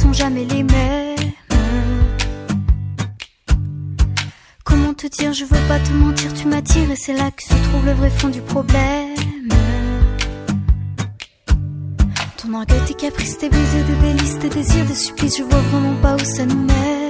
[0.00, 1.32] sont jamais les mêmes.
[4.64, 7.54] Comment te dire, je veux pas te mentir, tu m'attires et c'est là que se
[7.68, 9.48] trouve le vrai fond du problème.
[12.38, 15.96] Ton orgueil, tes caprices, tes baisers, des délices, tes désirs, des supplices, je vois vraiment
[16.00, 17.09] pas où ça nous mène.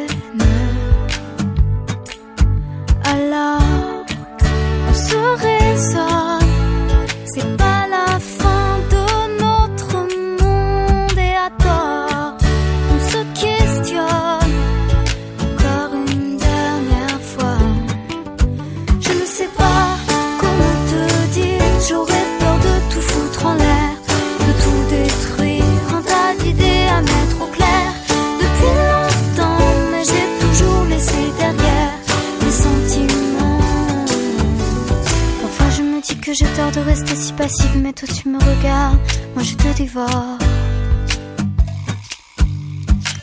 [36.30, 39.00] Que j'ai tort de rester si passive, mais toi tu me regardes,
[39.34, 40.38] moi je te dévore.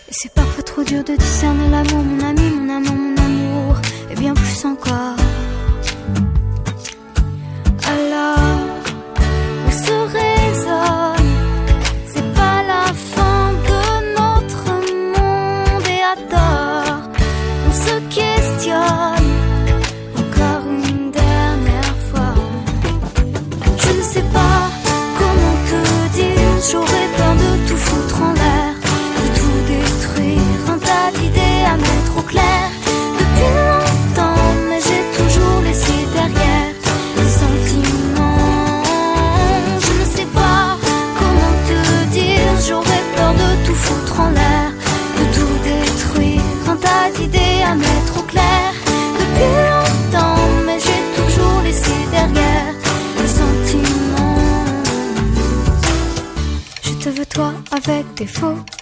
[0.10, 3.76] Et c'est parfois trop dur de discerner l'amour, mon ami, mon amant, mon amour,
[4.12, 5.27] et bien plus encore.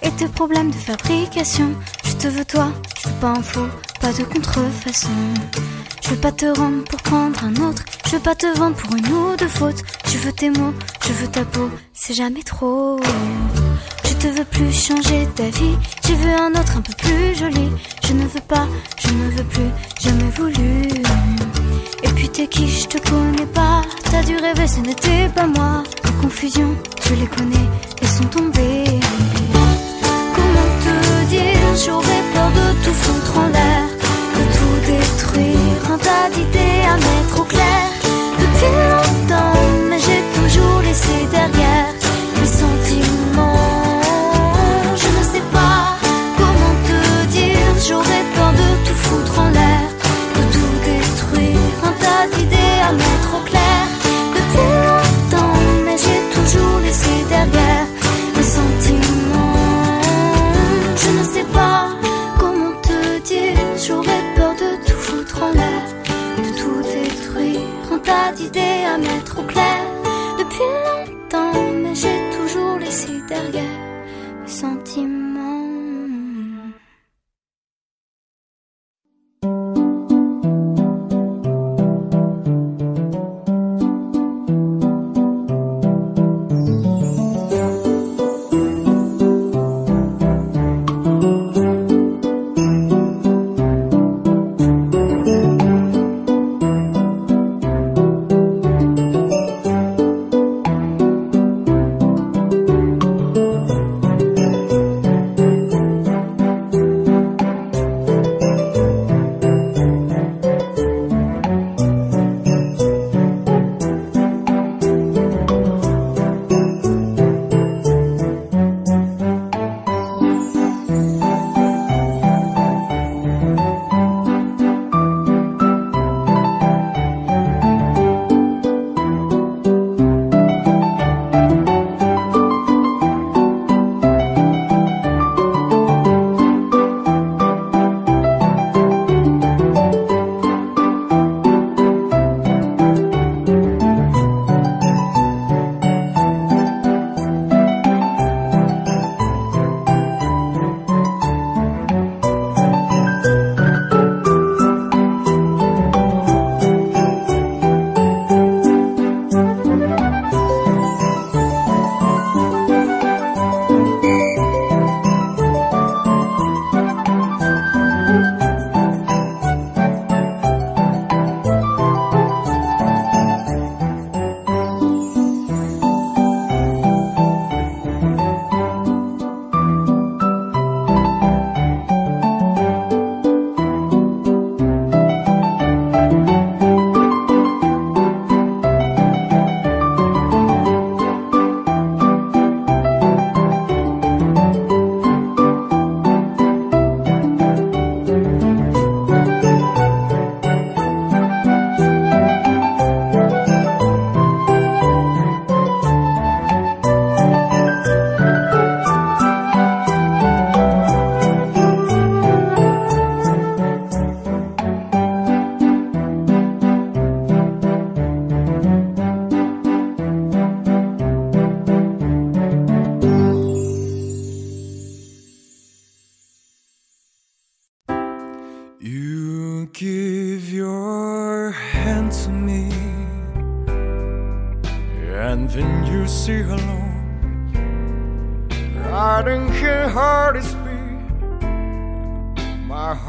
[0.02, 1.70] Et tes problèmes de fabrication.
[2.04, 2.72] Je te veux toi,
[3.02, 3.68] je veux pas un faux,
[4.02, 5.08] pas de contrefaçon.
[6.04, 7.84] Je veux pas te rendre pour prendre un autre.
[8.06, 9.82] Je veux pas te vendre pour une ou deux fautes.
[10.08, 10.74] Je veux tes mots,
[11.06, 13.00] je veux ta peau, c'est jamais trop.
[14.08, 15.78] Je te veux plus changer ta vie.
[16.08, 17.70] Je veux un autre un peu plus joli.
[18.06, 18.68] Je ne veux pas,
[18.98, 19.72] je ne veux plus,
[20.02, 20.90] jamais voulu.
[22.04, 23.82] Et puis t'es qui, je te connais pas.
[24.12, 25.84] T'as dû rêver, ce n'était pas moi.
[26.04, 27.68] Les confusions, tu les connais,
[28.02, 29.00] elles sont tombées.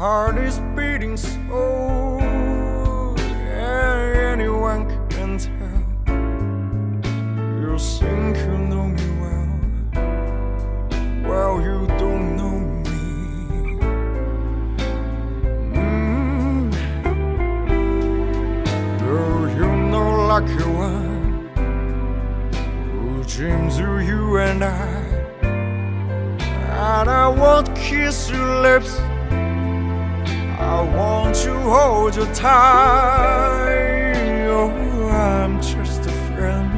[0.07, 1.61] Heart is beating so.
[3.25, 5.79] Yeah, anyone can tell.
[7.61, 9.49] You think you know me well,
[11.29, 13.01] well you don't know me.
[15.75, 16.71] Mm.
[19.01, 21.27] Girl, you know lucky one
[22.91, 24.87] who dreams of you and I.
[26.95, 28.93] And I won't kiss your lips.
[30.77, 33.65] I want you, hold you tight.
[34.47, 36.71] Oh, I'm just a friend.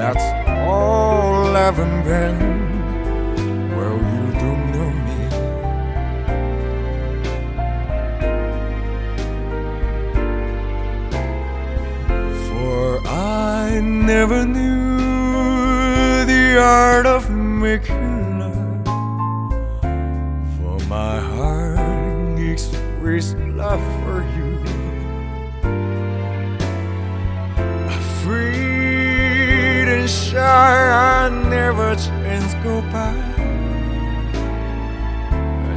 [0.00, 0.26] That's
[0.66, 2.38] all I've been.
[3.76, 5.18] Well, you don't know me.
[12.48, 14.96] For I never knew
[16.26, 18.05] the art of making
[30.36, 33.14] And I never chance go by.
[35.72, 35.76] A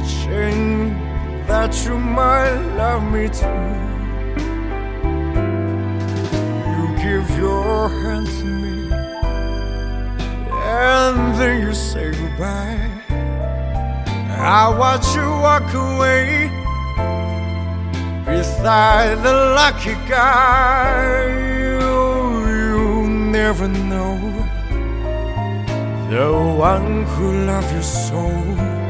[1.48, 3.46] that you might love me too.
[6.68, 8.92] You give your hand to me,
[10.52, 12.90] and then you say goodbye.
[14.28, 16.50] I watch you walk away
[18.26, 21.49] beside the lucky guy.
[23.44, 24.18] Never know
[26.10, 28.89] the one who loves you so.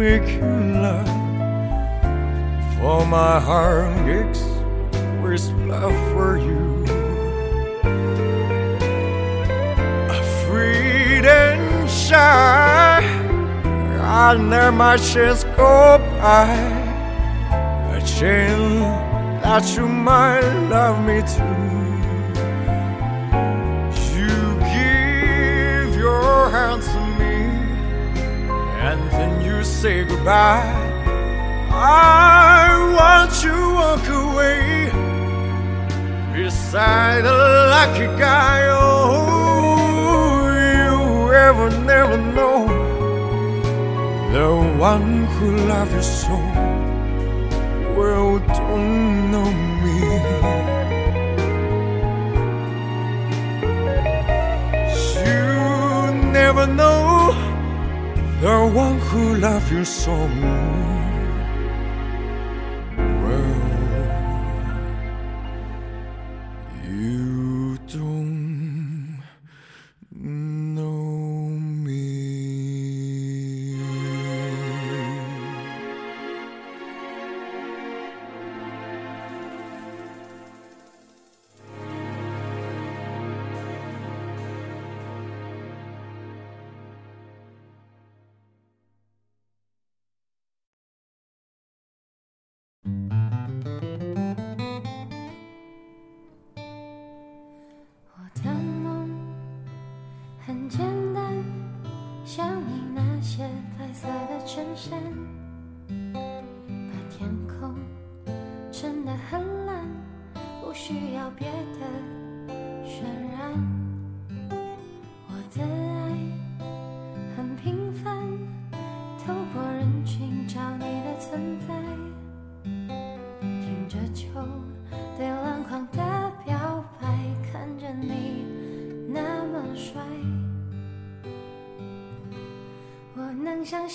[0.00, 0.40] Art you
[0.82, 1.08] love.
[2.78, 4.42] For my heart aches
[5.22, 6.84] with love for you.
[10.10, 13.00] Afraid and shy,
[14.02, 16.46] I let my chance go by.
[17.92, 21.64] A chance that you might love me too.
[24.14, 24.36] You
[24.76, 27.36] give your hand to me,
[28.86, 30.62] and then you say goodbye.
[31.70, 34.90] I want you walk away
[36.34, 37.38] beside a
[37.74, 38.60] lucky guy.
[38.68, 39.96] Oh,
[40.72, 42.58] you ever never know
[44.34, 44.48] the
[44.78, 46.36] one who loves you so
[47.96, 48.38] well.
[48.58, 49.50] Don't know
[49.82, 49.96] me.
[55.24, 57.55] You never know
[58.40, 60.85] the one who loves you so well.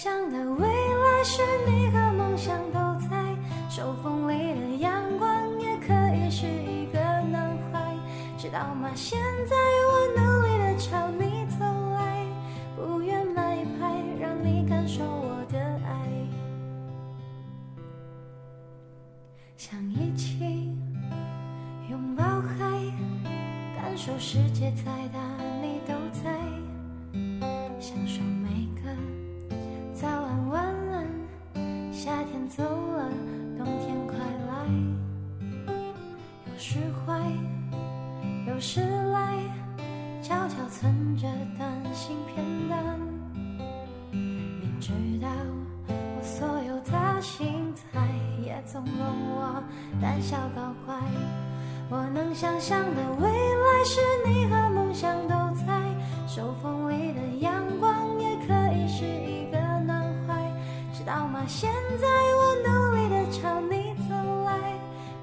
[0.03, 3.15] 想的未来是你和梦想都在，
[3.69, 5.29] 手缝里的阳光
[5.59, 7.95] 也可以是一个男孩，
[8.35, 8.89] 知道吗？
[8.95, 9.55] 现在
[32.57, 33.09] 走了，
[33.57, 34.17] 冬天快
[34.49, 34.51] 来，
[36.51, 37.21] 有时坏。
[38.45, 39.37] 有时来，
[40.21, 41.27] 悄悄存着
[41.57, 42.99] 短信片段。
[44.11, 44.91] 明知
[45.21, 45.29] 道
[45.87, 48.01] 我所有的心态，
[48.43, 49.01] 也纵容
[49.33, 49.63] 我
[50.01, 50.95] 胆小搞怪。
[51.89, 55.81] 我能想象的未来是你和梦想都在，
[56.27, 56.90] 手风
[61.47, 61.69] 现
[61.99, 64.13] 在我努力的朝你走
[64.45, 64.51] 来，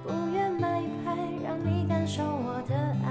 [0.04, 3.08] 不愿买牌，让你感受我的爱。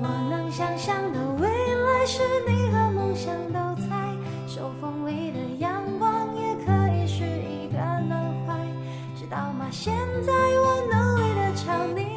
[0.00, 3.96] 我能想象的未来是你和梦想都在，
[4.46, 7.78] 手风里的阳光也可以是一个
[8.08, 8.54] 暖怀，
[9.18, 9.66] 知道吗？
[9.70, 9.92] 现
[10.24, 12.15] 在我努力的朝你